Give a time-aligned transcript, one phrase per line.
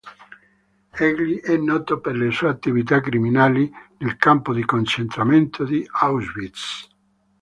[0.97, 3.69] Egli è noto per le sue attività criminali
[3.99, 6.87] nel campo di concentramento di Auschwitz.